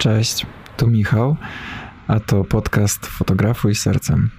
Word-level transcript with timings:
Cześć, 0.00 0.46
tu 0.76 0.86
Michał, 0.86 1.36
a 2.08 2.20
to 2.20 2.44
podcast 2.44 3.06
Fotografuj 3.06 3.74
Sercem. 3.74 4.30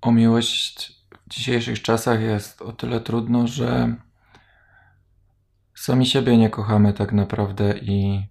O 0.00 0.12
miłość 0.12 0.92
w 1.26 1.30
dzisiejszych 1.30 1.82
czasach 1.82 2.20
jest 2.20 2.62
o 2.62 2.72
tyle 2.72 3.00
trudno, 3.00 3.46
że 3.46 3.94
sami 5.74 6.06
siebie 6.06 6.36
nie 6.38 6.50
kochamy 6.50 6.92
tak 6.92 7.12
naprawdę 7.12 7.78
i 7.78 8.26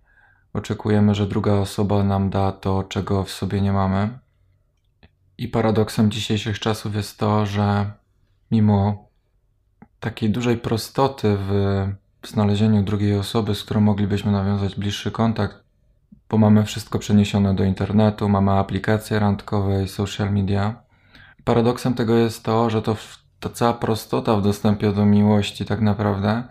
oczekujemy, 0.54 1.16
że 1.16 1.28
druga 1.28 1.54
osoba 1.54 2.04
nam 2.04 2.30
da 2.30 2.52
to, 2.52 2.84
czego 2.84 3.24
w 3.24 3.32
sobie 3.32 3.62
nie 3.62 3.74
mamy. 3.74 4.20
I 5.38 5.48
paradoksem 5.48 6.12
dzisiejszych 6.12 6.60
czasów 6.60 6.96
jest 6.96 7.18
to, 7.18 7.46
że 7.46 7.92
mimo 8.52 9.10
takiej 10.00 10.30
dużej 10.30 10.58
prostoty 10.58 11.38
w 11.38 12.28
znalezieniu 12.28 12.84
drugiej 12.84 13.18
osoby, 13.18 13.56
z 13.56 13.64
którą 13.64 13.82
moglibyśmy 13.82 14.32
nawiązać 14.32 14.76
bliższy 14.76 15.12
kontakt, 15.12 15.64
bo 16.30 16.38
mamy 16.38 16.64
wszystko 16.66 17.00
przeniesione 17.00 17.56
do 17.56 17.64
internetu, 17.64 18.30
mamy 18.30 18.52
aplikacje 18.52 19.20
randkowe 19.20 19.84
i 19.84 19.88
social 19.88 20.34
media. 20.34 20.84
Paradoksem 21.44 21.94
tego 21.94 22.16
jest 22.16 22.44
to, 22.44 22.70
że 22.70 22.82
to 22.82 22.96
ta 23.40 23.50
cała 23.50 23.74
prostota 23.74 24.36
w 24.36 24.42
dostępie 24.42 24.92
do 24.92 25.06
miłości 25.06 25.66
tak 25.66 25.82
naprawdę 25.82 26.44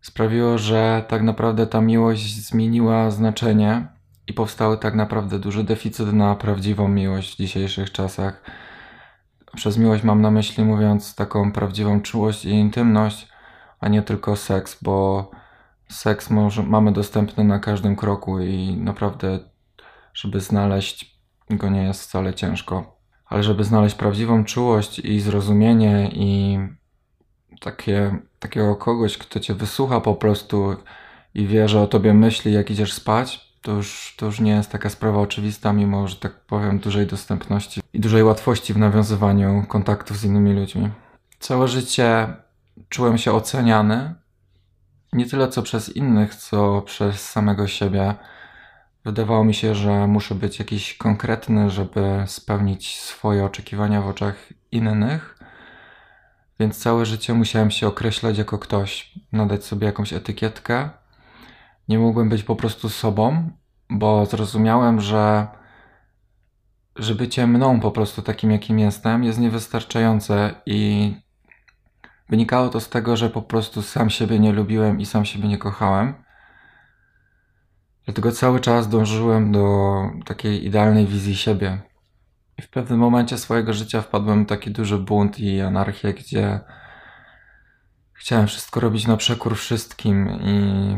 sprawiło, 0.00 0.58
że 0.58 1.04
tak 1.08 1.22
naprawdę 1.22 1.66
ta 1.66 1.80
miłość 1.80 2.36
zmieniła 2.36 3.10
znaczenie 3.10 3.88
i 4.26 4.32
powstały 4.32 4.78
tak 4.78 4.94
naprawdę 4.94 5.38
duży 5.38 5.64
deficyt 5.64 6.12
na 6.12 6.34
prawdziwą 6.34 6.88
miłość 6.88 7.34
w 7.34 7.36
dzisiejszych 7.36 7.92
czasach. 7.92 8.42
Przez 9.56 9.78
miłość 9.78 10.04
mam 10.04 10.22
na 10.22 10.30
myśli, 10.30 10.64
mówiąc, 10.64 11.14
taką 11.14 11.52
prawdziwą 11.52 12.00
czułość 12.00 12.44
i 12.44 12.50
intymność, 12.50 13.28
a 13.80 13.88
nie 13.88 14.02
tylko 14.02 14.36
seks, 14.36 14.82
bo 14.82 15.30
seks 15.88 16.30
może, 16.30 16.62
mamy 16.62 16.92
dostępny 16.92 17.44
na 17.44 17.58
każdym 17.58 17.96
kroku 17.96 18.40
i 18.40 18.76
naprawdę, 18.76 19.38
żeby 20.14 20.40
znaleźć 20.40 21.20
go 21.50 21.68
nie 21.68 21.82
jest 21.82 22.02
wcale 22.02 22.34
ciężko. 22.34 22.96
Ale 23.26 23.42
żeby 23.42 23.64
znaleźć 23.64 23.96
prawdziwą 23.96 24.44
czułość 24.44 24.98
i 24.98 25.20
zrozumienie 25.20 26.10
i 26.12 26.58
takie, 27.60 28.18
takiego 28.38 28.76
kogoś, 28.76 29.18
kto 29.18 29.40
cię 29.40 29.54
wysłucha 29.54 30.00
po 30.00 30.14
prostu 30.14 30.76
i 31.34 31.46
wie, 31.46 31.68
że 31.68 31.80
o 31.80 31.86
tobie 31.86 32.14
myśli, 32.14 32.52
jak 32.52 32.70
idziesz 32.70 32.92
spać, 32.92 33.54
to 33.62 33.72
już, 33.72 34.14
to 34.18 34.26
już 34.26 34.40
nie 34.40 34.52
jest 34.52 34.70
taka 34.70 34.90
sprawa 34.90 35.20
oczywista, 35.20 35.72
mimo, 35.72 36.08
że 36.08 36.16
tak 36.16 36.40
powiem, 36.40 36.78
dużej 36.78 37.06
dostępności 37.06 37.80
i 37.92 38.00
dużej 38.00 38.22
łatwości 38.22 38.74
w 38.74 38.78
nawiązywaniu 38.78 39.64
kontaktów 39.68 40.18
z 40.18 40.24
innymi 40.24 40.52
ludźmi. 40.52 40.88
Całe 41.38 41.68
życie 41.68 42.28
czułem 42.88 43.18
się 43.18 43.32
oceniany, 43.32 44.14
nie 45.12 45.26
tyle 45.26 45.48
co 45.48 45.62
przez 45.62 45.96
innych, 45.96 46.34
co 46.34 46.82
przez 46.82 47.30
samego 47.30 47.66
siebie. 47.66 48.14
Wydawało 49.04 49.44
mi 49.44 49.54
się, 49.54 49.74
że 49.74 50.06
muszę 50.06 50.34
być 50.34 50.58
jakiś 50.58 50.96
konkretny, 50.96 51.70
żeby 51.70 52.24
spełnić 52.26 53.00
swoje 53.00 53.44
oczekiwania 53.44 54.02
w 54.02 54.08
oczach 54.08 54.48
innych. 54.72 55.39
Więc 56.60 56.78
całe 56.78 57.06
życie 57.06 57.34
musiałem 57.34 57.70
się 57.70 57.86
określać 57.86 58.38
jako 58.38 58.58
ktoś, 58.58 59.14
nadać 59.32 59.64
sobie 59.64 59.86
jakąś 59.86 60.12
etykietkę. 60.12 60.90
Nie 61.88 61.98
mogłem 61.98 62.28
być 62.28 62.42
po 62.42 62.56
prostu 62.56 62.88
sobą, 62.88 63.50
bo 63.90 64.26
zrozumiałem, 64.26 65.00
że, 65.00 65.46
że 66.96 67.14
bycie 67.14 67.46
mną 67.46 67.80
po 67.80 67.90
prostu 67.90 68.22
takim, 68.22 68.50
jakim 68.50 68.78
jestem, 68.78 69.24
jest 69.24 69.38
niewystarczające 69.38 70.54
i 70.66 71.14
wynikało 72.28 72.68
to 72.68 72.80
z 72.80 72.88
tego, 72.88 73.16
że 73.16 73.30
po 73.30 73.42
prostu 73.42 73.82
sam 73.82 74.10
siebie 74.10 74.38
nie 74.38 74.52
lubiłem 74.52 75.00
i 75.00 75.06
sam 75.06 75.24
siebie 75.24 75.48
nie 75.48 75.58
kochałem. 75.58 76.14
Dlatego 78.04 78.32
cały 78.32 78.60
czas 78.60 78.88
dążyłem 78.88 79.52
do 79.52 79.96
takiej 80.24 80.66
idealnej 80.66 81.06
wizji 81.06 81.36
siebie, 81.36 81.78
i 82.60 82.62
w 82.62 82.68
pewnym 82.70 82.98
momencie 82.98 83.38
swojego 83.38 83.72
życia 83.72 84.02
wpadłem 84.02 84.44
w 84.44 84.48
taki 84.48 84.70
duży 84.70 84.98
bunt 84.98 85.40
i 85.40 85.60
anarchię, 85.60 86.14
gdzie 86.14 86.60
chciałem 88.12 88.46
wszystko 88.46 88.80
robić 88.80 89.06
na 89.06 89.16
przekór 89.16 89.56
wszystkim 89.56 90.30
i 90.42 90.96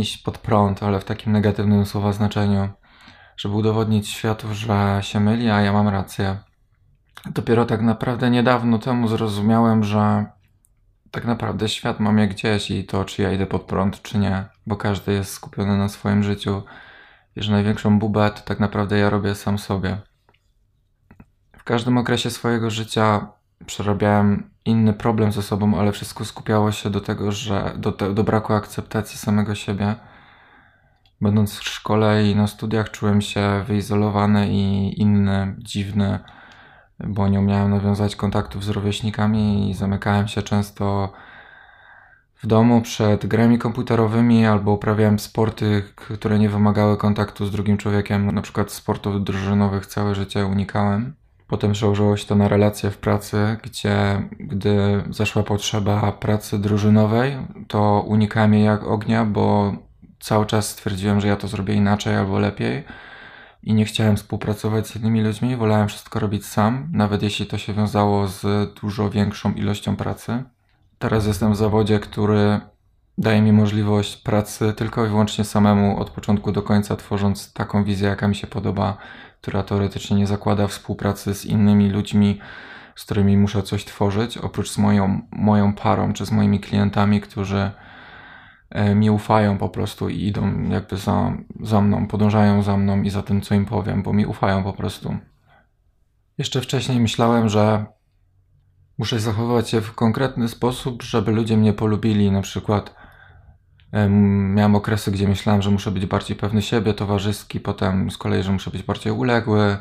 iść 0.00 0.18
pod 0.18 0.38
prąd, 0.38 0.82
ale 0.82 1.00
w 1.00 1.04
takim 1.04 1.32
negatywnym 1.32 1.86
słowa 1.86 2.12
znaczeniu, 2.12 2.68
żeby 3.36 3.54
udowodnić 3.54 4.08
światu, 4.08 4.54
że 4.54 4.98
się 5.02 5.20
myli, 5.20 5.50
a 5.50 5.60
ja 5.60 5.72
mam 5.72 5.88
rację. 5.88 6.36
Dopiero 7.30 7.64
tak 7.64 7.82
naprawdę 7.82 8.30
niedawno 8.30 8.78
temu 8.78 9.08
zrozumiałem, 9.08 9.84
że 9.84 10.26
tak 11.10 11.24
naprawdę 11.24 11.68
świat 11.68 12.00
mam 12.00 12.18
jak 12.18 12.30
gdzieś 12.30 12.70
i 12.70 12.84
to, 12.84 13.04
czy 13.04 13.22
ja 13.22 13.32
idę 13.32 13.46
pod 13.46 13.62
prąd, 13.62 14.02
czy 14.02 14.18
nie, 14.18 14.44
bo 14.66 14.76
każdy 14.76 15.12
jest 15.12 15.32
skupiony 15.32 15.78
na 15.78 15.88
swoim 15.88 16.22
życiu 16.22 16.62
i 17.36 17.42
że 17.42 17.52
największą 17.52 17.98
bubę 17.98 18.30
to 18.30 18.40
tak 18.40 18.60
naprawdę 18.60 18.98
ja 18.98 19.10
robię 19.10 19.34
sam 19.34 19.58
sobie. 19.58 20.13
W 21.64 21.66
każdym 21.66 21.98
okresie 21.98 22.30
swojego 22.30 22.70
życia 22.70 23.26
przerabiałem 23.66 24.50
inny 24.64 24.92
problem 24.92 25.32
ze 25.32 25.42
sobą, 25.42 25.78
ale 25.78 25.92
wszystko 25.92 26.24
skupiało 26.24 26.72
się 26.72 26.90
do 26.90 27.00
tego, 27.00 27.32
że 27.32 27.72
do, 27.76 27.92
te, 27.92 28.14
do 28.14 28.24
braku 28.24 28.52
akceptacji 28.52 29.18
samego 29.18 29.54
siebie. 29.54 29.94
Będąc 31.20 31.58
w 31.58 31.68
szkole 31.68 32.30
i 32.30 32.36
na 32.36 32.46
studiach 32.46 32.90
czułem 32.90 33.20
się 33.20 33.64
wyizolowany 33.66 34.48
i 34.52 35.00
inny, 35.00 35.56
dziwny, 35.58 36.18
bo 37.00 37.28
nie 37.28 37.40
umiałem 37.40 37.70
nawiązać 37.70 38.16
kontaktów 38.16 38.64
z 38.64 38.68
rówieśnikami 38.68 39.70
i 39.70 39.74
zamykałem 39.74 40.28
się 40.28 40.42
często 40.42 41.12
w 42.42 42.46
domu 42.46 42.82
przed 42.82 43.26
grami 43.26 43.58
komputerowymi 43.58 44.46
albo 44.46 44.72
uprawiałem 44.72 45.18
sporty, 45.18 45.82
które 45.94 46.38
nie 46.38 46.48
wymagały 46.48 46.96
kontaktu 46.96 47.46
z 47.46 47.50
drugim 47.50 47.76
człowiekiem, 47.76 48.34
na 48.34 48.42
przykład 48.42 48.72
sportów 48.72 49.24
drużynowych 49.24 49.86
całe 49.86 50.14
życie 50.14 50.46
unikałem. 50.46 51.23
Potem 51.54 51.72
przełożyło 51.72 52.16
się 52.16 52.26
to 52.26 52.34
na 52.34 52.48
relacje 52.48 52.90
w 52.90 52.98
pracy, 52.98 53.56
gdzie 53.62 54.22
gdy 54.40 55.04
zaszła 55.10 55.42
potrzeba 55.42 56.12
pracy 56.12 56.58
drużynowej, 56.58 57.36
to 57.68 58.04
unikałem 58.06 58.54
jej 58.54 58.64
jak 58.64 58.84
ognia, 58.84 59.24
bo 59.24 59.72
cały 60.20 60.46
czas 60.46 60.68
stwierdziłem, 60.68 61.20
że 61.20 61.28
ja 61.28 61.36
to 61.36 61.48
zrobię 61.48 61.74
inaczej 61.74 62.16
albo 62.16 62.38
lepiej 62.38 62.84
i 63.62 63.74
nie 63.74 63.84
chciałem 63.84 64.16
współpracować 64.16 64.86
z 64.86 64.96
innymi 64.96 65.22
ludźmi, 65.22 65.56
wolałem 65.56 65.88
wszystko 65.88 66.20
robić 66.20 66.46
sam, 66.46 66.88
nawet 66.92 67.22
jeśli 67.22 67.46
to 67.46 67.58
się 67.58 67.74
wiązało 67.74 68.28
z 68.28 68.74
dużo 68.80 69.10
większą 69.10 69.52
ilością 69.52 69.96
pracy. 69.96 70.42
Teraz 70.98 71.26
jestem 71.26 71.52
w 71.52 71.56
zawodzie, 71.56 72.00
który 72.00 72.60
daje 73.18 73.42
mi 73.42 73.52
możliwość 73.52 74.16
pracy 74.16 74.72
tylko 74.72 75.06
i 75.06 75.08
wyłącznie 75.08 75.44
samemu 75.44 76.00
od 76.00 76.10
początku 76.10 76.52
do 76.52 76.62
końca, 76.62 76.96
tworząc 76.96 77.52
taką 77.52 77.84
wizję, 77.84 78.08
jaka 78.08 78.28
mi 78.28 78.34
się 78.34 78.46
podoba 78.46 78.96
która 79.44 79.62
teoretycznie 79.62 80.16
nie 80.16 80.26
zakłada 80.26 80.66
współpracy 80.66 81.34
z 81.34 81.44
innymi 81.44 81.90
ludźmi, 81.90 82.38
z 82.96 83.04
którymi 83.04 83.36
muszę 83.36 83.62
coś 83.62 83.84
tworzyć, 83.84 84.38
oprócz 84.38 84.70
z 84.70 84.78
moją, 84.78 85.20
moją 85.32 85.74
parą 85.74 86.12
czy 86.12 86.26
z 86.26 86.30
moimi 86.30 86.60
klientami, 86.60 87.20
którzy 87.20 87.70
e, 88.70 88.94
mi 88.94 89.10
ufają 89.10 89.58
po 89.58 89.68
prostu 89.68 90.08
i 90.08 90.22
idą 90.22 90.62
jakby 90.62 90.96
za, 90.96 91.32
za 91.60 91.80
mną, 91.80 92.06
podążają 92.06 92.62
za 92.62 92.76
mną 92.76 93.02
i 93.02 93.10
za 93.10 93.22
tym, 93.22 93.40
co 93.40 93.54
im 93.54 93.66
powiem, 93.66 94.02
bo 94.02 94.12
mi 94.12 94.26
ufają 94.26 94.62
po 94.62 94.72
prostu. 94.72 95.16
Jeszcze 96.38 96.60
wcześniej 96.60 97.00
myślałem, 97.00 97.48
że 97.48 97.84
muszę 98.98 99.20
zachowywać 99.20 99.68
się 99.68 99.80
w 99.80 99.94
konkretny 99.94 100.48
sposób, 100.48 101.02
żeby 101.02 101.32
ludzie 101.32 101.56
mnie 101.56 101.72
polubili, 101.72 102.30
na 102.30 102.42
przykład 102.42 102.94
Miałem 104.54 104.74
okresy, 104.74 105.10
gdzie 105.12 105.28
myślałem, 105.28 105.62
że 105.62 105.70
muszę 105.70 105.90
być 105.90 106.06
bardziej 106.06 106.36
pewny 106.36 106.62
siebie, 106.62 106.94
towarzyski, 106.94 107.60
potem 107.60 108.10
z 108.10 108.18
kolei, 108.18 108.42
że 108.42 108.52
muszę 108.52 108.70
być 108.70 108.82
bardziej 108.82 109.12
uległy. 109.12 109.76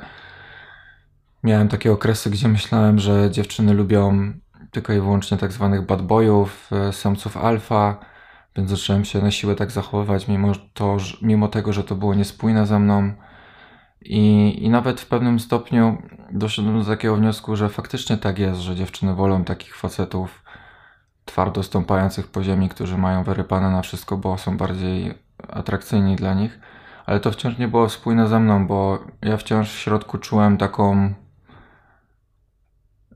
Miałem 1.43 1.67
takie 1.67 1.91
okresy, 1.91 2.29
gdzie 2.29 2.47
myślałem, 2.47 2.99
że 2.99 3.31
dziewczyny 3.31 3.73
lubią 3.73 4.33
tylko 4.71 4.93
i 4.93 4.99
wyłącznie 4.99 5.37
tak 5.37 5.51
zwanych 5.51 5.85
bad 5.85 6.01
boyów, 6.01 6.69
e, 6.71 6.93
samców 6.93 7.37
alfa, 7.37 7.99
więc 8.55 8.69
zacząłem 8.69 9.05
się 9.05 9.21
na 9.21 9.31
siłę 9.31 9.55
tak 9.55 9.71
zachowywać, 9.71 10.27
mimo, 10.27 10.51
to, 10.73 10.97
mimo 11.21 11.47
tego, 11.47 11.73
że 11.73 11.83
to 11.83 11.95
było 11.95 12.15
niespójne 12.15 12.65
ze 12.65 12.79
mną. 12.79 13.13
I, 14.01 14.55
I 14.65 14.69
nawet 14.69 15.01
w 15.01 15.05
pewnym 15.07 15.39
stopniu 15.39 15.97
doszedłem 16.31 16.79
do 16.79 16.85
takiego 16.85 17.15
wniosku, 17.15 17.55
że 17.55 17.69
faktycznie 17.69 18.17
tak 18.17 18.39
jest, 18.39 18.59
że 18.59 18.75
dziewczyny 18.75 19.15
wolą 19.15 19.43
takich 19.43 19.75
facetów 19.75 20.42
twardo 21.25 21.63
stąpających 21.63 22.27
po 22.27 22.43
ziemi, 22.43 22.69
którzy 22.69 22.97
mają 22.97 23.23
wyrypane 23.23 23.71
na 23.71 23.81
wszystko, 23.81 24.17
bo 24.17 24.37
są 24.37 24.57
bardziej 24.57 25.13
atrakcyjni 25.49 26.15
dla 26.15 26.33
nich. 26.33 26.59
Ale 27.05 27.19
to 27.19 27.31
wciąż 27.31 27.57
nie 27.57 27.67
było 27.67 27.89
spójne 27.89 28.27
ze 28.27 28.39
mną, 28.39 28.67
bo 28.67 29.03
ja 29.21 29.37
wciąż 29.37 29.73
w 29.73 29.79
środku 29.79 30.17
czułem 30.17 30.57
taką 30.57 31.13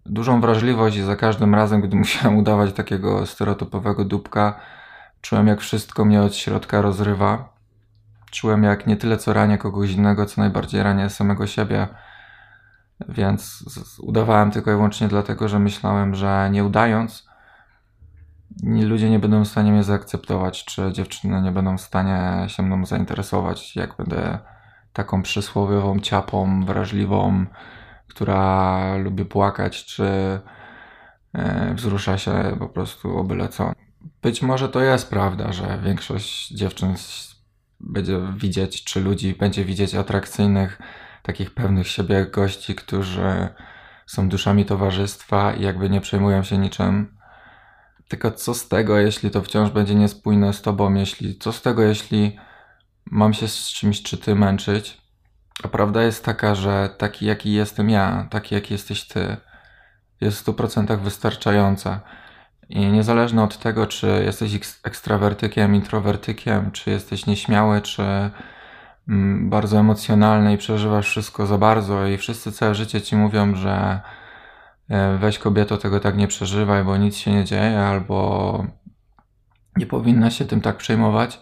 dużą 0.05 0.41
wrażliwość 0.41 0.97
i 0.97 1.01
za 1.01 1.15
każdym 1.15 1.55
razem, 1.55 1.81
gdy 1.81 1.95
musiałem 2.03 2.37
udawać 2.37 2.73
takiego 2.73 3.25
stereotypowego 3.25 4.05
dupka, 4.05 4.59
czułem 5.21 5.47
jak 5.47 5.61
wszystko 5.61 6.05
mnie 6.05 6.21
od 6.21 6.35
środka 6.35 6.81
rozrywa. 6.81 7.57
Czułem 8.31 8.63
jak 8.63 8.87
nie 8.87 8.97
tyle 8.97 9.17
co 9.17 9.33
ranię 9.33 9.57
kogoś 9.57 9.91
innego, 9.91 10.25
co 10.25 10.41
najbardziej 10.41 10.83
ranię 10.83 11.09
samego 11.09 11.47
siebie. 11.47 11.87
Więc 13.09 13.63
udawałem 14.01 14.51
tylko 14.51 14.71
i 14.71 14.73
wyłącznie 14.73 15.07
dlatego, 15.07 15.47
że 15.47 15.59
myślałem, 15.59 16.15
że 16.15 16.49
nie 16.51 16.63
udając, 16.63 17.26
ludzie 18.63 19.09
nie 19.09 19.19
będą 19.19 19.43
w 19.43 19.47
stanie 19.47 19.71
mnie 19.71 19.83
zaakceptować, 19.83 20.65
czy 20.65 20.91
dziewczyny 20.91 21.41
nie 21.41 21.51
będą 21.51 21.77
w 21.77 21.81
stanie 21.81 22.49
się 22.49 22.63
mną 22.63 22.85
zainteresować, 22.85 23.75
jak 23.75 23.97
będę 23.97 24.39
taką 24.93 25.21
przysłowiową 25.21 25.99
ciapą, 25.99 26.65
wrażliwą, 26.65 27.45
która 28.07 28.95
lubi 28.97 29.25
płakać, 29.25 29.85
czy 29.85 30.05
e, 31.33 31.73
wzrusza 31.73 32.17
się 32.17 32.55
po 32.59 32.69
prostu 32.69 33.17
o 33.17 33.23
byle 33.23 33.49
co. 33.49 33.71
Być 34.21 34.41
może 34.41 34.69
to 34.69 34.81
jest 34.81 35.09
prawda, 35.09 35.51
że 35.51 35.79
większość 35.83 36.49
dziewczyn 36.49 36.95
będzie 37.79 38.19
widzieć, 38.37 38.83
czy 38.83 39.01
ludzi 39.01 39.33
będzie 39.33 39.65
widzieć 39.65 39.95
atrakcyjnych, 39.95 40.79
takich 41.23 41.53
pewnych 41.53 41.87
siebie 41.87 42.25
gości, 42.25 42.75
którzy 42.75 43.47
są 44.05 44.29
duszami 44.29 44.65
towarzystwa 44.65 45.53
i 45.53 45.63
jakby 45.63 45.89
nie 45.89 46.01
przejmują 46.01 46.43
się 46.43 46.57
niczym. 46.57 47.16
Tylko 48.07 48.31
co 48.31 48.53
z 48.53 48.67
tego, 48.67 48.97
jeśli 48.97 49.31
to 49.31 49.41
wciąż 49.41 49.69
będzie 49.69 49.95
niespójne 49.95 50.53
z 50.53 50.61
tobą, 50.61 50.93
jeśli 50.93 51.37
co 51.37 51.51
z 51.51 51.61
tego, 51.61 51.83
jeśli 51.83 52.37
mam 53.05 53.33
się 53.33 53.47
z 53.47 53.69
czymś 53.69 54.03
czy 54.03 54.17
ty 54.17 54.35
męczyć? 54.35 55.01
A 55.63 55.67
prawda 55.67 56.03
jest 56.03 56.25
taka, 56.25 56.55
że 56.55 56.89
taki 56.97 57.25
jaki 57.25 57.53
jestem 57.53 57.89
ja, 57.89 58.27
taki 58.29 58.55
jaki 58.55 58.73
jesteś 58.73 59.07
ty, 59.07 59.37
jest 60.21 60.39
w 60.39 60.45
100% 60.45 60.99
wystarczająca. 60.99 61.99
I 62.69 62.79
niezależnie 62.79 63.41
od 63.41 63.57
tego, 63.57 63.87
czy 63.87 64.07
jesteś 64.25 64.59
ekstrawertykiem, 64.83 65.75
introwertykiem, 65.75 66.71
czy 66.71 66.89
jesteś 66.89 67.25
nieśmiały, 67.25 67.81
czy 67.81 68.03
mm, 69.07 69.49
bardzo 69.49 69.79
emocjonalny 69.79 70.53
i 70.53 70.57
przeżywasz 70.57 71.09
wszystko 71.09 71.45
za 71.45 71.57
bardzo, 71.57 72.07
i 72.07 72.17
wszyscy 72.17 72.51
całe 72.51 72.75
życie 72.75 73.01
ci 73.01 73.15
mówią, 73.15 73.55
że 73.55 74.01
weź 75.19 75.39
kobieto, 75.39 75.77
tego 75.77 75.99
tak 75.99 76.17
nie 76.17 76.27
przeżywaj, 76.27 76.83
bo 76.83 76.97
nic 76.97 77.17
się 77.17 77.31
nie 77.31 77.45
dzieje, 77.45 77.79
albo 77.79 78.65
nie 79.77 79.85
powinna 79.85 80.31
się 80.31 80.45
tym 80.45 80.61
tak 80.61 80.77
przejmować, 80.77 81.41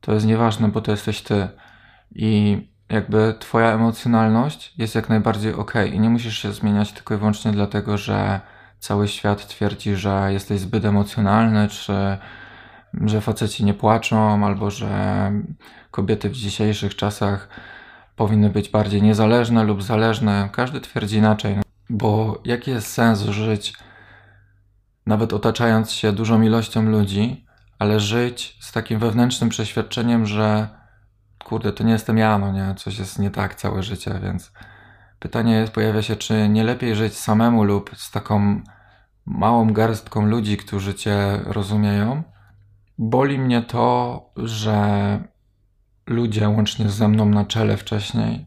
to 0.00 0.14
jest 0.14 0.26
nieważne, 0.26 0.68
bo 0.68 0.80
to 0.80 0.90
jesteś 0.90 1.22
ty. 1.22 1.48
I 2.14 2.58
jakby 2.88 3.34
twoja 3.38 3.72
emocjonalność 3.72 4.74
jest 4.78 4.94
jak 4.94 5.08
najbardziej 5.08 5.54
ok 5.54 5.74
i 5.92 6.00
nie 6.00 6.10
musisz 6.10 6.38
się 6.38 6.52
zmieniać 6.52 6.92
tylko 6.92 7.14
i 7.14 7.18
wyłącznie 7.18 7.52
dlatego, 7.52 7.98
że 7.98 8.40
cały 8.78 9.08
świat 9.08 9.46
twierdzi, 9.46 9.96
że 9.96 10.32
jesteś 10.32 10.60
zbyt 10.60 10.84
emocjonalny, 10.84 11.68
czy 11.68 12.18
że 13.04 13.20
faceci 13.20 13.64
nie 13.64 13.74
płaczą, 13.74 14.46
albo 14.46 14.70
że 14.70 15.32
kobiety 15.90 16.30
w 16.30 16.32
dzisiejszych 16.32 16.96
czasach 16.96 17.48
powinny 18.16 18.50
być 18.50 18.68
bardziej 18.68 19.02
niezależne 19.02 19.64
lub 19.64 19.82
zależne. 19.82 20.48
Każdy 20.52 20.80
twierdzi 20.80 21.16
inaczej. 21.16 21.65
Bo 21.90 22.42
jaki 22.44 22.70
jest 22.70 22.92
sens 22.92 23.20
żyć, 23.20 23.74
nawet 25.06 25.32
otaczając 25.32 25.92
się 25.92 26.12
dużą 26.12 26.42
ilością 26.42 26.82
ludzi, 26.82 27.46
ale 27.78 28.00
żyć 28.00 28.58
z 28.60 28.72
takim 28.72 28.98
wewnętrznym 28.98 29.50
przeświadczeniem, 29.50 30.26
że 30.26 30.68
kurde, 31.44 31.72
to 31.72 31.84
nie 31.84 31.92
jestem 31.92 32.18
ja, 32.18 32.38
no 32.38 32.52
nie, 32.52 32.74
coś 32.74 32.98
jest 32.98 33.18
nie 33.18 33.30
tak 33.30 33.54
całe 33.54 33.82
życie, 33.82 34.20
więc 34.22 34.52
pytanie 35.18 35.54
jest, 35.54 35.72
pojawia 35.72 36.02
się, 36.02 36.16
czy 36.16 36.48
nie 36.48 36.64
lepiej 36.64 36.96
żyć 36.96 37.18
samemu 37.18 37.64
lub 37.64 37.90
z 37.96 38.10
taką 38.10 38.60
małą 39.26 39.72
garstką 39.72 40.26
ludzi, 40.26 40.56
którzy 40.56 40.94
cię 40.94 41.40
rozumieją. 41.44 42.22
Boli 42.98 43.38
mnie 43.38 43.62
to, 43.62 44.20
że 44.36 45.18
ludzie, 46.06 46.48
łącznie 46.48 46.88
ze 46.88 47.08
mną 47.08 47.24
na 47.24 47.44
czele 47.44 47.76
wcześniej, 47.76 48.46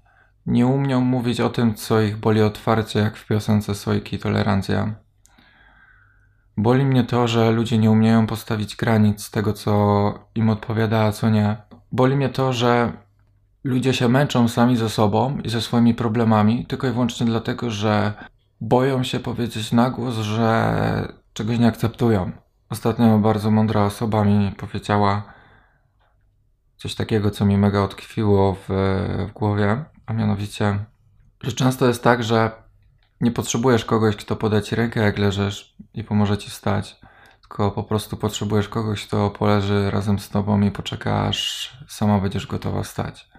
nie 0.49 0.67
umią 0.67 1.01
mówić 1.01 1.41
o 1.41 1.49
tym, 1.49 1.75
co 1.75 2.01
ich 2.01 2.17
boli 2.17 2.41
otwarcie, 2.41 2.99
jak 2.99 3.17
w 3.17 3.27
piosence 3.27 3.75
Sojki 3.75 4.19
Tolerancja. 4.19 4.95
Boli 6.57 6.85
mnie 6.85 7.03
to, 7.03 7.27
że 7.27 7.51
ludzie 7.51 7.77
nie 7.77 7.91
umieją 7.91 8.27
postawić 8.27 8.75
granic 8.75 9.31
tego, 9.31 9.53
co 9.53 10.13
im 10.35 10.49
odpowiada, 10.49 11.03
a 11.03 11.11
co 11.11 11.29
nie. 11.29 11.57
Boli 11.91 12.15
mnie 12.15 12.29
to, 12.29 12.53
że 12.53 12.93
ludzie 13.63 13.93
się 13.93 14.09
męczą 14.09 14.47
sami 14.47 14.77
ze 14.77 14.89
sobą 14.89 15.37
i 15.37 15.49
ze 15.49 15.61
swoimi 15.61 15.93
problemami, 15.93 16.65
tylko 16.65 16.87
i 16.87 16.91
wyłącznie 16.91 17.25
dlatego, 17.25 17.69
że 17.69 18.13
boją 18.61 19.03
się 19.03 19.19
powiedzieć 19.19 19.71
na 19.71 19.89
głos, 19.89 20.15
że 20.15 21.13
czegoś 21.33 21.59
nie 21.59 21.67
akceptują. 21.67 22.31
Ostatnio 22.69 23.19
bardzo 23.19 23.51
mądra 23.51 23.83
osoba 23.83 24.23
mi 24.23 24.51
powiedziała 24.51 25.23
coś 26.77 26.95
takiego, 26.95 27.31
co 27.31 27.45
mi 27.45 27.57
mega 27.57 27.81
odkwiło 27.81 28.53
w, 28.53 28.67
w 29.29 29.31
głowie, 29.33 29.85
a 30.09 30.13
mianowicie, 30.13 30.79
że 31.43 31.51
często 31.51 31.87
jest 31.87 32.03
tak, 32.03 32.23
że 32.23 32.51
nie 33.21 33.31
potrzebujesz 33.31 33.85
kogoś, 33.85 34.15
kto 34.15 34.35
poda 34.35 34.61
ci 34.61 34.75
rękę, 34.75 34.99
jak 34.99 35.17
leżysz 35.17 35.75
i 35.93 36.03
pomoże 36.03 36.37
ci 36.37 36.49
wstać, 36.49 36.99
tylko 37.41 37.71
po 37.71 37.83
prostu 37.83 38.17
potrzebujesz 38.17 38.69
kogoś, 38.69 39.07
kto 39.07 39.29
poleży 39.29 39.91
razem 39.91 40.19
z 40.19 40.29
tobą 40.29 40.61
i 40.61 40.71
poczeka, 40.71 41.23
aż 41.23 41.71
sama 41.87 42.19
będziesz 42.19 42.47
gotowa 42.47 42.83
wstać. 42.83 43.29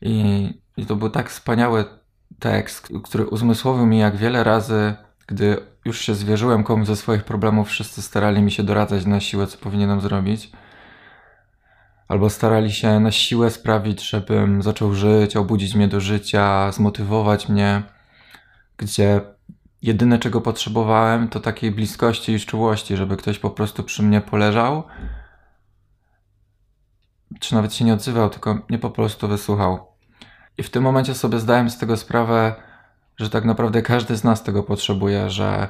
I, 0.00 0.48
I 0.76 0.86
to 0.86 0.96
był 0.96 1.10
tak 1.10 1.30
wspaniały 1.30 1.84
tekst, 2.38 2.92
który 3.04 3.26
uzmysłowił 3.26 3.86
mi, 3.86 3.98
jak 3.98 4.16
wiele 4.16 4.44
razy, 4.44 4.94
gdy 5.26 5.56
już 5.84 6.00
się 6.00 6.14
zwierzyłem 6.14 6.64
komuś 6.64 6.86
ze 6.86 6.96
swoich 6.96 7.24
problemów, 7.24 7.68
wszyscy 7.68 8.02
starali 8.02 8.42
mi 8.42 8.50
się 8.50 8.62
doradzać 8.62 9.06
na 9.06 9.20
siłę, 9.20 9.46
co 9.46 9.58
powinienem 9.58 10.00
zrobić. 10.00 10.52
Albo 12.08 12.30
starali 12.30 12.72
się 12.72 13.00
na 13.00 13.10
siłę 13.10 13.50
sprawić, 13.50 14.10
żebym 14.10 14.62
zaczął 14.62 14.94
żyć, 14.94 15.36
obudzić 15.36 15.74
mnie 15.74 15.88
do 15.88 16.00
życia, 16.00 16.72
zmotywować 16.72 17.48
mnie, 17.48 17.82
gdzie 18.76 19.20
jedyne 19.82 20.18
czego 20.18 20.40
potrzebowałem 20.40 21.28
to 21.28 21.40
takiej 21.40 21.70
bliskości 21.70 22.32
i 22.32 22.40
czułości, 22.40 22.96
żeby 22.96 23.16
ktoś 23.16 23.38
po 23.38 23.50
prostu 23.50 23.82
przy 23.82 24.02
mnie 24.02 24.20
poleżał, 24.20 24.84
czy 27.40 27.54
nawet 27.54 27.74
się 27.74 27.84
nie 27.84 27.94
odzywał, 27.94 28.30
tylko 28.30 28.58
mnie 28.68 28.78
po 28.78 28.90
prostu 28.90 29.28
wysłuchał. 29.28 29.86
I 30.58 30.62
w 30.62 30.70
tym 30.70 30.82
momencie 30.82 31.14
sobie 31.14 31.38
zdałem 31.38 31.70
z 31.70 31.78
tego 31.78 31.96
sprawę, 31.96 32.54
że 33.16 33.30
tak 33.30 33.44
naprawdę 33.44 33.82
każdy 33.82 34.16
z 34.16 34.24
nas 34.24 34.42
tego 34.42 34.62
potrzebuje, 34.62 35.30
że 35.30 35.68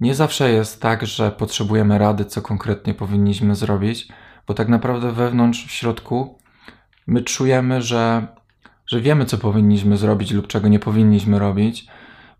nie 0.00 0.14
zawsze 0.14 0.50
jest 0.50 0.82
tak, 0.82 1.06
że 1.06 1.30
potrzebujemy 1.30 1.98
rady, 1.98 2.24
co 2.24 2.42
konkretnie 2.42 2.94
powinniśmy 2.94 3.54
zrobić, 3.54 4.08
bo 4.50 4.54
tak 4.54 4.68
naprawdę 4.68 5.12
wewnątrz, 5.12 5.66
w 5.66 5.70
środku, 5.70 6.38
my 7.06 7.22
czujemy, 7.22 7.82
że, 7.82 8.26
że 8.86 9.00
wiemy, 9.00 9.24
co 9.24 9.38
powinniśmy 9.38 9.96
zrobić 9.96 10.30
lub 10.30 10.46
czego 10.46 10.68
nie 10.68 10.78
powinniśmy 10.78 11.38
robić, 11.38 11.86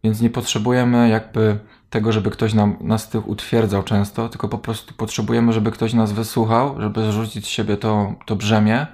więc 0.05 0.21
nie 0.21 0.31
potrzebujemy 0.31 1.09
jakby 1.09 1.59
tego, 1.90 2.12
żeby 2.12 2.31
ktoś 2.31 2.55
nam, 2.55 2.76
nas 2.81 3.09
tych 3.09 3.29
utwierdzał 3.29 3.83
często, 3.83 4.29
tylko 4.29 4.49
po 4.49 4.59
prostu 4.59 4.95
potrzebujemy, 4.95 5.52
żeby 5.52 5.71
ktoś 5.71 5.93
nas 5.93 6.12
wysłuchał, 6.12 6.81
żeby 6.81 7.12
zrzucić 7.12 7.47
z 7.47 7.49
siebie 7.49 7.76
to, 7.76 8.14
to 8.26 8.37
brzemię 8.37 8.87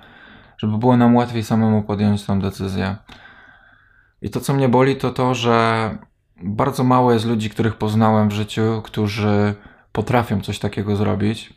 żeby 0.58 0.78
było 0.78 0.96
nam 0.96 1.16
łatwiej 1.16 1.42
samemu 1.42 1.82
podjąć 1.82 2.24
tą 2.24 2.40
decyzję. 2.40 2.96
I 4.22 4.30
to, 4.30 4.40
co 4.40 4.54
mnie 4.54 4.68
boli, 4.68 4.96
to 4.96 5.10
to, 5.10 5.34
że 5.34 5.90
bardzo 6.42 6.84
mało 6.84 7.12
jest 7.12 7.26
ludzi, 7.26 7.50
których 7.50 7.74
poznałem 7.74 8.28
w 8.28 8.32
życiu, 8.32 8.82
którzy 8.84 9.54
potrafią 9.92 10.40
coś 10.40 10.58
takiego 10.58 10.96
zrobić. 10.96 11.56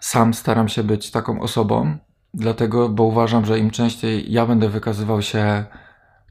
Sam 0.00 0.34
staram 0.34 0.68
się 0.68 0.82
być 0.82 1.10
taką 1.10 1.40
osobą, 1.40 1.98
dlatego, 2.34 2.88
bo 2.88 3.02
uważam, 3.02 3.46
że 3.46 3.58
im 3.58 3.70
częściej 3.70 4.32
ja 4.32 4.46
będę 4.46 4.68
wykazywał 4.68 5.22
się 5.22 5.64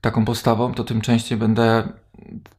taką 0.02 0.26
postawą, 0.26 0.74
to 0.74 0.84
tym 0.84 1.02
częściej 1.02 1.38
będę 1.38 1.84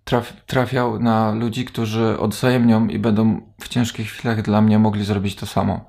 traf, 0.05 0.33
trafiał 0.47 0.99
na 0.99 1.33
ludzi, 1.33 1.65
którzy 1.65 2.19
odzajemnią 2.19 2.87
i 2.87 2.99
będą 2.99 3.41
w 3.61 3.69
ciężkich 3.69 4.11
chwilach 4.11 4.43
dla 4.43 4.61
mnie 4.61 4.79
mogli 4.79 5.05
zrobić 5.05 5.37
to 5.37 5.47
samo. 5.47 5.85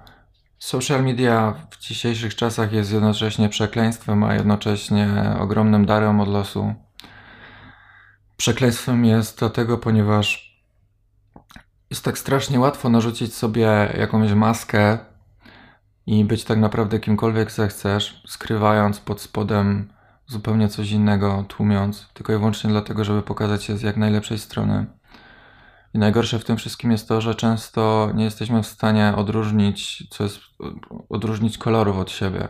Social 0.59 1.03
media 1.03 1.53
w 1.71 1.77
dzisiejszych 1.77 2.35
czasach 2.35 2.73
jest 2.73 2.93
jednocześnie 2.93 3.49
przekleństwem, 3.49 4.23
a 4.23 4.33
jednocześnie 4.33 5.07
ogromnym 5.39 5.85
darem 5.85 6.19
od 6.19 6.27
losu. 6.27 6.73
Przekleństwem 8.37 9.05
jest 9.05 9.39
dlatego, 9.39 9.77
ponieważ 9.77 10.46
jest 11.89 12.03
tak 12.03 12.17
strasznie 12.17 12.59
łatwo 12.59 12.89
narzucić 12.89 13.35
sobie 13.35 13.93
jakąś 13.97 14.33
maskę 14.33 14.97
i 16.05 16.25
być 16.25 16.43
tak 16.43 16.57
naprawdę 16.57 16.99
kimkolwiek 16.99 17.51
zechcesz, 17.51 18.21
skrywając 18.27 18.99
pod 18.99 19.21
spodem 19.21 19.93
zupełnie 20.27 20.69
coś 20.69 20.91
innego, 20.91 21.45
tłumiąc, 21.47 22.09
tylko 22.13 22.33
i 22.33 22.37
wyłącznie 22.37 22.69
dlatego, 22.69 23.03
żeby 23.03 23.21
pokazać 23.21 23.63
się 23.63 23.77
z 23.77 23.81
jak 23.81 23.97
najlepszej 23.97 24.39
strony. 24.39 24.85
I 25.93 25.99
najgorsze 25.99 26.39
w 26.39 26.45
tym 26.45 26.57
wszystkim 26.57 26.91
jest 26.91 27.07
to, 27.07 27.21
że 27.21 27.35
często 27.35 28.11
nie 28.15 28.23
jesteśmy 28.23 28.63
w 28.63 28.67
stanie 28.67 29.13
odróżnić, 29.15 30.07
co 30.09 30.23
jest, 30.23 30.39
odróżnić 31.09 31.57
kolorów 31.57 31.97
od 31.97 32.11
siebie. 32.11 32.47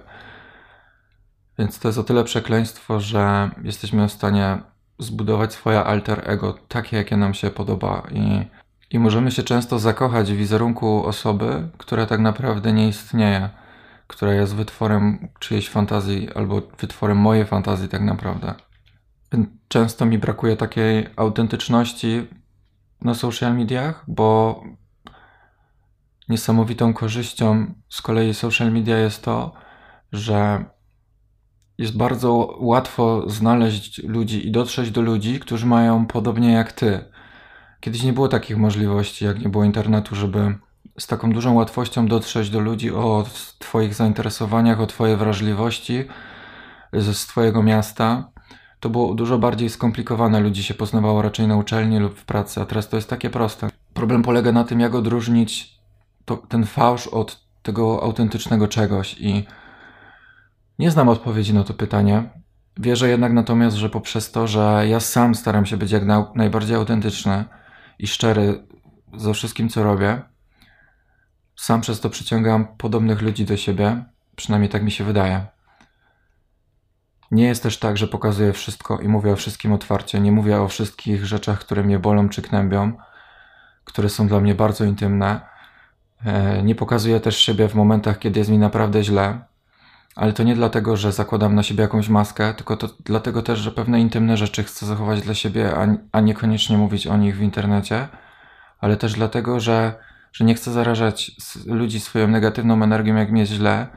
Więc 1.59 1.79
to 1.79 1.87
jest 1.87 1.97
o 1.97 2.03
tyle 2.03 2.23
przekleństwo, 2.23 2.99
że 2.99 3.49
jesteśmy 3.63 4.07
w 4.07 4.11
stanie 4.11 4.57
zbudować 4.99 5.53
swoje 5.53 5.83
alter 5.83 6.21
ego 6.25 6.55
takie, 6.67 6.97
jakie 6.97 7.17
nam 7.17 7.33
się 7.33 7.49
podoba. 7.49 8.07
I, 8.11 8.45
I 8.89 8.99
możemy 8.99 9.31
się 9.31 9.43
często 9.43 9.79
zakochać 9.79 10.31
w 10.31 10.35
wizerunku 10.35 11.05
osoby, 11.05 11.69
która 11.77 12.05
tak 12.05 12.19
naprawdę 12.19 12.73
nie 12.73 12.87
istnieje. 12.87 13.49
które 14.07 14.35
jest 14.35 14.55
wytworem 14.55 15.27
czyjejś 15.39 15.69
fantazji 15.69 16.29
albo 16.35 16.61
wytworem 16.79 17.17
mojej 17.17 17.45
fantazji 17.45 17.89
tak 17.89 18.01
naprawdę. 18.01 18.55
Często 19.67 20.05
mi 20.05 20.17
brakuje 20.17 20.57
takiej 20.57 21.07
autentyczności 21.15 22.27
na 23.01 23.13
social 23.13 23.55
mediach, 23.55 24.03
bo 24.07 24.63
niesamowitą 26.29 26.93
korzyścią 26.93 27.73
z 27.89 28.01
kolei 28.01 28.33
social 28.33 28.71
media 28.71 28.97
jest 28.97 29.23
to, 29.23 29.53
że 30.11 30.65
jest 31.77 31.97
bardzo 31.97 32.57
łatwo 32.59 33.29
znaleźć 33.29 34.03
ludzi 34.03 34.47
i 34.47 34.51
dotrzeć 34.51 34.91
do 34.91 35.01
ludzi, 35.01 35.39
którzy 35.39 35.65
mają 35.65 36.05
podobnie 36.05 36.51
jak 36.53 36.71
ty. 36.71 37.11
Kiedyś 37.79 38.03
nie 38.03 38.13
było 38.13 38.27
takich 38.27 38.57
możliwości, 38.57 39.25
jak 39.25 39.39
nie 39.39 39.49
było 39.49 39.63
internetu, 39.63 40.15
żeby 40.15 40.55
z 40.99 41.07
taką 41.07 41.31
dużą 41.31 41.53
łatwością 41.53 42.07
dotrzeć 42.07 42.49
do 42.49 42.59
ludzi 42.59 42.91
o 42.91 43.25
Twoich 43.59 43.93
zainteresowaniach, 43.93 44.79
o 44.81 44.87
Twojej 44.87 45.17
wrażliwości 45.17 46.05
z 46.93 47.25
Twojego 47.25 47.63
miasta. 47.63 48.29
To 48.79 48.89
było 48.89 49.13
dużo 49.13 49.37
bardziej 49.37 49.69
skomplikowane. 49.69 50.39
Ludzi 50.39 50.63
się 50.63 50.73
poznawało 50.73 51.21
raczej 51.21 51.47
na 51.47 51.57
uczelni 51.57 51.99
lub 51.99 52.19
w 52.19 52.25
pracy, 52.25 52.61
a 52.61 52.65
teraz 52.65 52.89
to 52.89 52.95
jest 52.95 53.09
takie 53.09 53.29
proste. 53.29 53.69
Problem 53.93 54.23
polega 54.23 54.51
na 54.51 54.63
tym, 54.63 54.79
jak 54.79 54.95
odróżnić 54.95 55.79
to, 56.25 56.37
ten 56.37 56.65
fałsz 56.65 57.07
od 57.07 57.47
tego 57.63 58.03
autentycznego 58.03 58.67
czegoś 58.67 59.15
i 59.19 59.45
nie 60.79 60.91
znam 60.91 61.09
odpowiedzi 61.09 61.53
na 61.53 61.63
to 61.63 61.73
pytanie. 61.73 62.29
Wierzę 62.79 63.09
jednak 63.09 63.33
natomiast, 63.33 63.77
że 63.77 63.89
poprzez 63.89 64.31
to, 64.31 64.47
że 64.47 64.85
ja 64.87 64.99
sam 64.99 65.35
staram 65.35 65.65
się 65.65 65.77
być 65.77 65.91
jak 65.91 66.05
na, 66.05 66.31
najbardziej 66.35 66.75
autentyczny 66.75 67.45
i 67.99 68.07
szczery 68.07 68.67
ze 69.17 69.33
wszystkim, 69.33 69.69
co 69.69 69.83
robię, 69.83 70.21
sam 71.55 71.81
przez 71.81 71.99
to 71.99 72.09
przyciągam 72.09 72.67
podobnych 72.77 73.21
ludzi 73.21 73.45
do 73.45 73.57
siebie, 73.57 74.03
przynajmniej 74.35 74.69
tak 74.69 74.83
mi 74.83 74.91
się 74.91 75.03
wydaje. 75.03 75.45
Nie 77.31 77.43
jest 77.43 77.63
też 77.63 77.79
tak, 77.79 77.97
że 77.97 78.07
pokazuję 78.07 78.53
wszystko 78.53 78.99
i 78.99 79.07
mówię 79.07 79.31
o 79.31 79.35
wszystkim 79.35 79.73
otwarcie. 79.73 80.19
Nie 80.19 80.31
mówię 80.31 80.61
o 80.61 80.67
wszystkich 80.67 81.25
rzeczach, 81.25 81.59
które 81.59 81.83
mnie 81.83 81.99
bolą 81.99 82.29
czy 82.29 82.41
knębią, 82.41 82.93
które 83.83 84.09
są 84.09 84.27
dla 84.27 84.39
mnie 84.39 84.55
bardzo 84.55 84.85
intymne. 84.85 85.41
E, 86.25 86.63
nie 86.63 86.75
pokazuję 86.75 87.19
też 87.19 87.37
siebie 87.37 87.69
w 87.69 87.75
momentach, 87.75 88.19
kiedy 88.19 88.39
jest 88.39 88.51
mi 88.51 88.57
naprawdę 88.57 89.03
źle, 89.03 89.41
ale 90.17 90.33
to 90.33 90.43
nie 90.43 90.55
dlatego, 90.55 90.97
że 90.97 91.11
zakładam 91.11 91.55
na 91.55 91.63
siebie 91.63 91.81
jakąś 91.81 92.09
maskę, 92.09 92.53
tylko 92.53 92.77
to 92.77 92.89
dlatego 93.05 93.41
też, 93.41 93.59
że 93.59 93.71
pewne 93.71 94.01
intymne 94.01 94.37
rzeczy 94.37 94.63
chcę 94.63 94.85
zachować 94.85 95.21
dla 95.21 95.33
siebie, 95.33 95.75
a, 95.75 95.87
a 96.11 96.19
niekoniecznie 96.19 96.77
mówić 96.77 97.07
o 97.07 97.17
nich 97.17 97.37
w 97.37 97.41
internecie, 97.41 98.07
ale 98.79 98.97
też 98.97 99.13
dlatego, 99.13 99.59
że, 99.59 99.93
że 100.33 100.45
nie 100.45 100.55
chcę 100.55 100.71
zarażać 100.71 101.31
ludzi 101.65 101.99
swoją 101.99 102.27
negatywną 102.27 102.83
energią, 102.83 103.15
jak 103.15 103.37
jest 103.37 103.51
źle, 103.51 103.87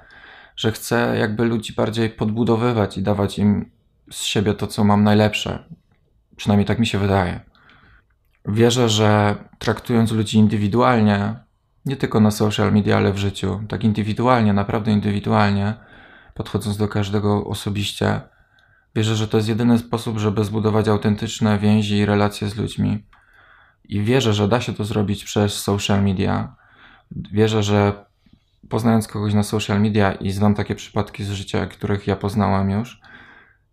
że 0.57 0.73
chcę 0.73 1.17
jakby 1.19 1.45
ludzi 1.45 1.73
bardziej 1.73 2.11
podbudowywać 2.11 2.99
i 2.99 3.03
dawać 3.03 3.39
im 3.39 3.71
z 4.11 4.23
siebie 4.23 4.55
to, 4.55 4.67
co 4.67 4.85
mam 4.85 5.05
najlepsze. 5.05 5.65
Przynajmniej 6.37 6.67
tak 6.67 6.79
mi 6.79 6.87
się 6.87 6.99
wydaje. 6.99 7.41
Wierzę, 8.49 8.89
że 8.89 9.35
traktując 9.59 10.12
ludzi 10.12 10.39
indywidualnie, 10.39 11.35
nie 11.87 11.97
tylko 11.97 12.21
na 12.21 12.31
social 12.31 12.73
media, 12.73 12.97
ale 12.97 13.12
w 13.12 13.19
życiu, 13.19 13.61
tak 13.69 13.85
indywidualnie, 13.85 14.53
naprawdę 14.53 14.93
indywidualnie, 14.93 15.89
podchodząc 16.40 16.76
do 16.76 16.88
każdego 16.88 17.44
osobiście. 17.44 18.20
Wierzę, 18.94 19.16
że 19.16 19.28
to 19.28 19.37
jest 19.37 19.49
jedyny 19.49 19.78
sposób, 19.78 20.18
żeby 20.18 20.44
zbudować 20.44 20.88
autentyczne 20.88 21.59
więzi 21.59 21.97
i 21.97 22.06
relacje 22.06 22.49
z 22.49 22.56
ludźmi. 22.56 23.04
I 23.88 24.00
wierzę, 24.00 24.35
że 24.35 24.49
da 24.49 24.61
się 24.61 24.73
to 24.73 24.85
zrobić 24.85 25.25
przez 25.25 25.62
social 25.62 26.02
media. 26.02 26.54
Wierzę, 27.32 27.62
że 27.62 28.04
poznając 28.68 29.09
kogoś 29.09 29.35
na 29.35 29.42
social 29.42 29.80
media 29.80 30.12
i 30.12 30.30
znam 30.30 30.54
takie 30.54 30.75
przypadki 30.75 31.25
z 31.25 31.30
życia, 31.30 31.66
których 31.66 32.06
ja 32.06 32.16
poznałam 32.16 32.70
już, 32.70 33.00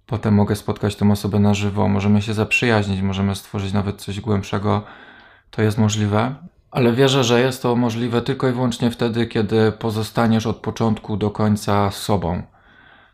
potem 0.05 0.33
mogę 0.33 0.55
spotkać 0.55 0.95
tę 0.95 1.12
osobę 1.12 1.39
na 1.39 1.53
żywo, 1.53 1.88
możemy 1.88 2.21
się 2.21 2.33
zaprzyjaźnić, 2.33 3.01
możemy 3.01 3.36
stworzyć 3.36 3.74
nawet 3.74 4.01
coś 4.01 4.19
głębszego. 4.19 4.83
To 5.51 5.62
jest 5.62 5.77
możliwe, 5.77 6.36
ale 6.71 6.93
wierzę, 6.93 7.24
że 7.24 7.41
jest 7.41 7.62
to 7.62 7.75
możliwe 7.75 8.21
tylko 8.21 8.50
i 8.50 8.51
wyłącznie 8.51 8.91
wtedy, 8.91 9.27
kiedy 9.27 9.71
pozostaniesz 9.71 10.45
od 10.45 10.57
początku 10.57 11.17
do 11.17 11.31
końca 11.31 11.91
sobą. 11.91 12.43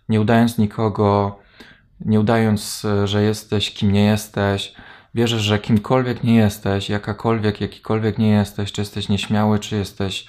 Nie 0.09 0.21
udając 0.21 0.57
nikogo, 0.57 1.39
nie 2.05 2.19
udając, 2.19 2.87
że 3.03 3.23
jesteś 3.23 3.73
kim 3.73 3.91
nie 3.91 4.05
jesteś. 4.05 4.73
Wierzę, 5.15 5.39
że 5.39 5.59
kimkolwiek 5.59 6.23
nie 6.23 6.35
jesteś, 6.35 6.89
jakakolwiek, 6.89 7.61
jakikolwiek 7.61 8.17
nie 8.17 8.29
jesteś, 8.29 8.71
czy 8.71 8.81
jesteś 8.81 9.09
nieśmiały, 9.09 9.59
czy 9.59 9.75
jesteś 9.75 10.27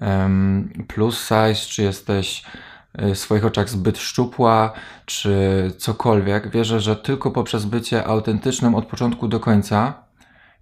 um, 0.00 0.84
plus 0.88 1.20
size, 1.20 1.54
czy 1.54 1.82
jesteś 1.82 2.44
e, 2.92 3.14
w 3.14 3.18
swoich 3.18 3.44
oczach 3.44 3.68
zbyt 3.68 3.98
szczupła, 3.98 4.72
czy 5.06 5.70
cokolwiek. 5.78 6.50
Wierzę, 6.50 6.80
że 6.80 6.96
tylko 6.96 7.30
poprzez 7.30 7.64
bycie 7.64 8.04
autentycznym 8.04 8.74
od 8.74 8.86
początku 8.86 9.28
do 9.28 9.40
końca 9.40 9.94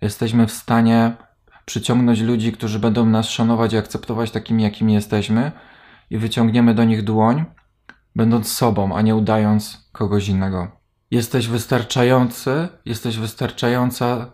jesteśmy 0.00 0.46
w 0.46 0.52
stanie 0.52 1.12
przyciągnąć 1.64 2.20
ludzi, 2.20 2.52
którzy 2.52 2.78
będą 2.78 3.06
nas 3.06 3.28
szanować 3.28 3.72
i 3.72 3.76
akceptować 3.76 4.30
takimi, 4.30 4.62
jakimi 4.62 4.94
jesteśmy 4.94 5.52
i 6.10 6.18
wyciągniemy 6.18 6.74
do 6.74 6.84
nich 6.84 7.04
dłoń, 7.04 7.44
będąc 8.16 8.52
sobą, 8.52 8.96
a 8.96 9.02
nie 9.02 9.16
udając 9.16 9.88
kogoś 9.92 10.28
innego. 10.28 10.70
Jesteś 11.10 11.48
wystarczający, 11.48 12.68
jesteś 12.84 13.18
wystarczająca 13.18 14.26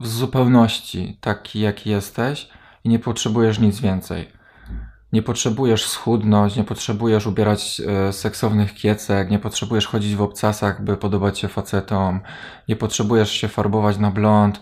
w 0.00 0.06
zupełności 0.06 1.18
taki, 1.20 1.60
jaki 1.60 1.90
jesteś 1.90 2.48
i 2.84 2.88
nie 2.88 2.98
potrzebujesz 2.98 3.58
nic 3.58 3.80
więcej. 3.80 4.28
Nie 5.12 5.22
potrzebujesz 5.22 5.86
schudnąć, 5.86 6.56
nie 6.56 6.64
potrzebujesz 6.64 7.26
ubierać 7.26 7.80
e, 7.80 8.12
seksownych 8.12 8.74
kiecek, 8.74 9.30
nie 9.30 9.38
potrzebujesz 9.38 9.86
chodzić 9.86 10.14
w 10.14 10.22
obcasach, 10.22 10.84
by 10.84 10.96
podobać 10.96 11.38
się 11.38 11.48
facetom, 11.48 12.20
nie 12.68 12.76
potrzebujesz 12.76 13.32
się 13.32 13.48
farbować 13.48 13.98
na 13.98 14.10
blond, 14.10 14.60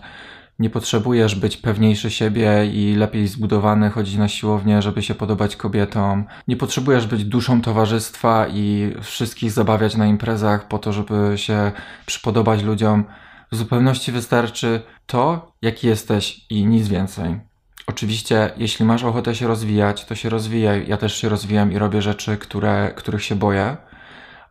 nie 0.59 0.69
potrzebujesz 0.69 1.35
być 1.35 1.57
pewniejszy 1.57 2.11
siebie 2.11 2.65
i 2.73 2.95
lepiej 2.95 3.27
zbudowany, 3.27 3.89
chodzić 3.89 4.15
na 4.15 4.27
siłownię, 4.27 4.81
żeby 4.81 5.03
się 5.03 5.15
podobać 5.15 5.55
kobietom. 5.55 6.25
Nie 6.47 6.57
potrzebujesz 6.57 7.07
być 7.07 7.25
duszą 7.25 7.61
towarzystwa 7.61 8.47
i 8.47 8.93
wszystkich 9.01 9.51
zabawiać 9.51 9.95
na 9.95 10.05
imprezach 10.05 10.67
po 10.67 10.79
to, 10.79 10.93
żeby 10.93 11.33
się 11.35 11.71
przypodobać 12.05 12.63
ludziom. 12.63 13.05
W 13.51 13.55
zupełności 13.55 14.11
wystarczy 14.11 14.81
to, 15.05 15.51
jaki 15.61 15.87
jesteś 15.87 16.45
i 16.49 16.65
nic 16.65 16.87
więcej. 16.87 17.39
Oczywiście, 17.87 18.51
jeśli 18.57 18.85
masz 18.85 19.03
ochotę 19.03 19.35
się 19.35 19.47
rozwijać, 19.47 20.05
to 20.05 20.15
się 20.15 20.29
rozwijaj. 20.29 20.85
Ja 20.87 20.97
też 20.97 21.15
się 21.15 21.29
rozwijam 21.29 21.71
i 21.71 21.77
robię 21.77 22.01
rzeczy, 22.01 22.37
które, 22.37 22.93
których 22.95 23.23
się 23.23 23.35
boję 23.35 23.77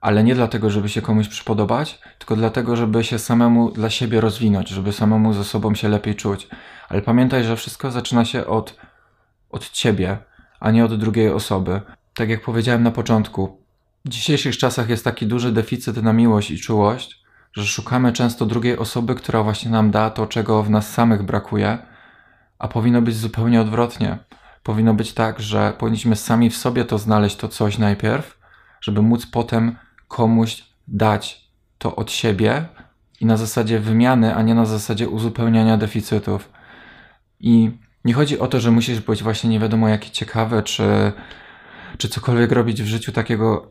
ale 0.06 0.24
nie 0.24 0.34
dlatego, 0.34 0.70
żeby 0.70 0.88
się 0.88 1.02
komuś 1.02 1.28
przypodobać, 1.28 1.98
tylko 2.26 2.36
dlatego, 2.36 2.76
żeby 2.76 3.04
się 3.04 3.18
samemu 3.18 3.70
dla 3.70 3.90
siebie 3.90 4.20
rozwinąć, 4.20 4.68
żeby 4.68 4.92
samemu 4.92 5.32
ze 5.32 5.44
sobą 5.44 5.74
się 5.74 5.88
lepiej 5.88 6.14
czuć. 6.14 6.48
Ale 6.88 7.02
pamiętaj, 7.02 7.44
że 7.44 7.56
wszystko 7.56 7.90
zaczyna 7.90 8.24
się 8.24 8.46
od, 8.46 8.76
od 9.50 9.70
ciebie, 9.70 10.18
a 10.60 10.70
nie 10.70 10.84
od 10.84 10.98
drugiej 10.98 11.30
osoby. 11.30 11.80
Tak 12.14 12.28
jak 12.28 12.42
powiedziałem 12.42 12.82
na 12.82 12.90
początku, 12.90 13.60
w 14.04 14.08
dzisiejszych 14.08 14.58
czasach 14.58 14.88
jest 14.88 15.04
taki 15.04 15.26
duży 15.26 15.52
deficyt 15.52 16.02
na 16.02 16.12
miłość 16.12 16.50
i 16.50 16.58
czułość, 16.58 17.22
że 17.52 17.66
szukamy 17.66 18.12
często 18.12 18.46
drugiej 18.46 18.78
osoby, 18.78 19.14
która 19.14 19.42
właśnie 19.42 19.70
nam 19.70 19.90
da 19.90 20.10
to, 20.10 20.26
czego 20.26 20.62
w 20.62 20.70
nas 20.70 20.92
samych 20.92 21.22
brakuje, 21.22 21.78
a 22.58 22.68
powinno 22.68 23.02
być 23.02 23.16
zupełnie 23.16 23.60
odwrotnie. 23.60 24.18
Powinno 24.62 24.94
być 24.94 25.12
tak, 25.12 25.40
że 25.40 25.72
powinniśmy 25.78 26.16
sami 26.16 26.50
w 26.50 26.56
sobie 26.56 26.84
to 26.84 26.98
znaleźć, 26.98 27.36
to 27.36 27.48
coś 27.48 27.78
najpierw, 27.78 28.38
żeby 28.80 29.02
móc 29.02 29.26
potem 29.26 29.76
komuś 30.08 30.64
dać 30.88 31.45
to 31.78 31.96
od 31.96 32.10
siebie 32.10 32.64
i 33.20 33.26
na 33.26 33.36
zasadzie 33.36 33.80
wymiany, 33.80 34.34
a 34.34 34.42
nie 34.42 34.54
na 34.54 34.66
zasadzie 34.66 35.08
uzupełniania 35.08 35.76
deficytów. 35.76 36.52
I 37.40 37.70
nie 38.04 38.14
chodzi 38.14 38.38
o 38.38 38.46
to, 38.46 38.60
że 38.60 38.70
musisz 38.70 39.00
być 39.00 39.22
właśnie 39.22 39.50
nie 39.50 39.60
wiadomo 39.60 39.88
jakie 39.88 40.10
ciekawe, 40.10 40.62
czy, 40.62 41.12
czy 41.98 42.08
cokolwiek 42.08 42.52
robić 42.52 42.82
w 42.82 42.86
życiu 42.86 43.12
takiego 43.12 43.70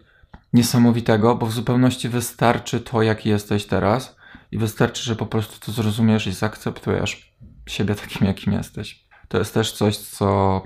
niesamowitego, 0.53 1.35
bo 1.35 1.45
w 1.45 1.51
zupełności 1.51 2.09
wystarczy 2.09 2.79
to, 2.81 3.01
jaki 3.01 3.29
jesteś 3.29 3.65
teraz 3.65 4.15
i 4.51 4.57
wystarczy, 4.57 5.03
że 5.03 5.15
po 5.15 5.25
prostu 5.25 5.65
to 5.65 5.71
zrozumiesz 5.71 6.27
i 6.27 6.33
zaakceptujesz 6.33 7.35
siebie 7.67 7.95
takim, 7.95 8.27
jakim 8.27 8.53
jesteś. 8.53 9.05
To 9.27 9.37
jest 9.37 9.53
też 9.53 9.71
coś, 9.71 9.97
co 9.97 10.61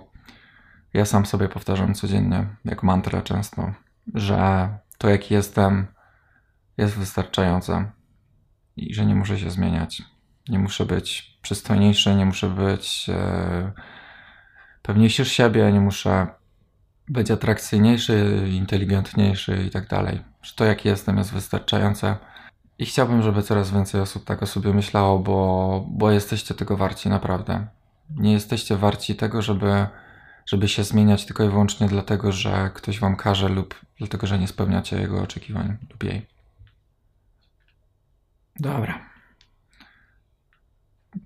ja 0.94 1.06
sam 1.06 1.26
sobie 1.26 1.50
powtarzam 1.50 1.94
codziennie, 1.94 2.48
jak 2.66 2.84
mantra 2.84 3.22
często, 3.22 3.74
że 4.14 4.70
to, 4.98 5.10
jaki 5.10 5.34
jestem, 5.34 5.88
jest 6.80 6.98
wystarczające 6.98 7.92
i 8.78 8.94
że 8.94 9.06
nie 9.06 9.16
muszę 9.16 9.40
się 9.40 9.50
zmieniać. 9.50 10.04
Nie 10.50 10.60
muszę 10.60 10.86
być 10.86 11.38
przystojniejszy, 11.42 12.16
nie 12.16 12.26
muszę 12.26 12.50
być 12.50 13.10
e, 13.10 13.72
pewniejszy 14.82 15.26
siebie, 15.26 15.72
nie 15.72 15.82
muszę 15.82 16.28
być 17.08 17.32
atrakcyjniejszy, 17.32 18.48
inteligentniejszy 18.52 19.64
i 19.68 19.70
tak 19.70 19.88
dalej. 19.88 20.22
Że 20.42 20.54
to, 20.56 20.66
jaki 20.66 20.88
jestem, 20.88 21.18
jest 21.18 21.34
wystarczające. 21.34 22.18
I 22.80 22.86
chciałbym, 22.86 23.22
żeby 23.22 23.44
coraz 23.44 23.72
więcej 23.72 24.02
osób 24.02 24.26
tak 24.26 24.44
o 24.44 24.48
sobie 24.48 24.74
myślało, 24.74 25.20
bo, 25.20 25.86
bo 25.90 26.12
jesteście 26.12 26.56
tego 26.56 26.78
warci 26.78 27.10
naprawdę. 27.10 27.68
Nie 28.10 28.32
jesteście 28.32 28.78
warci 28.78 29.16
tego, 29.16 29.42
żeby 29.42 29.88
żeby 30.46 30.68
się 30.68 30.84
zmieniać 30.84 31.26
tylko 31.26 31.44
i 31.44 31.50
wyłącznie 31.50 31.88
dlatego, 31.88 32.32
że 32.32 32.72
ktoś 32.74 33.00
wam 33.00 33.16
każe 33.16 33.50
lub 33.50 33.76
dlatego, 33.98 34.28
że 34.28 34.40
nie 34.40 34.48
spełniacie 34.48 35.02
jego 35.02 35.22
oczekiwań 35.22 35.78
lub 35.92 36.04
jej. 36.04 36.39
Dobra. 38.60 39.10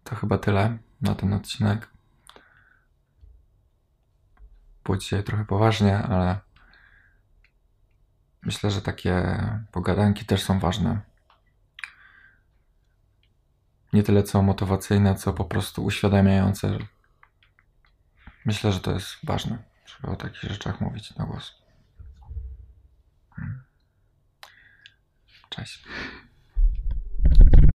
To 0.03 0.15
chyba 0.15 0.37
tyle 0.37 0.77
na 1.01 1.15
ten 1.15 1.33
odcinek. 1.33 1.89
Było 4.83 4.97
trochę 5.25 5.45
poważnie, 5.45 5.97
ale 5.97 6.39
myślę, 8.41 8.71
że 8.71 8.81
takie 8.81 9.37
pogadanki 9.71 10.25
też 10.25 10.43
są 10.43 10.59
ważne. 10.59 11.01
Nie 13.93 14.03
tyle 14.03 14.23
co 14.23 14.41
motywacyjne, 14.41 15.15
co 15.15 15.33
po 15.33 15.45
prostu 15.45 15.85
uświadamiające. 15.85 16.77
Myślę, 18.45 18.71
że 18.71 18.79
to 18.79 18.91
jest 18.91 19.09
ważne, 19.23 19.63
żeby 19.85 20.13
o 20.13 20.15
takich 20.15 20.41
rzeczach 20.41 20.81
mówić 20.81 21.15
na 21.15 21.25
głos. 21.25 21.63
Cześć. 25.49 25.85